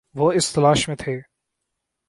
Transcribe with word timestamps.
وہ 0.15 0.31
اس 0.31 0.51
تلاش 0.53 0.87
میں 0.87 0.95
تھے 0.95 1.19